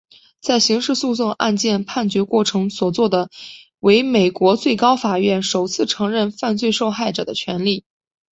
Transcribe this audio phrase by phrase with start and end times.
[0.41, 3.29] 在刑事诉讼案件判决过程所做的
[3.79, 7.85] 为美国最高法院首次承认犯罪受害者的权利。